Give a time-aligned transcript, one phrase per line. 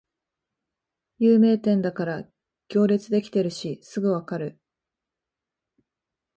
[1.19, 2.27] 有名店だから
[2.69, 4.59] 行列できてるしすぐわかる